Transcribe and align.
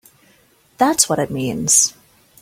That's 0.79 1.07
what 1.07 1.19
it 1.19 1.29
means! 1.29 1.93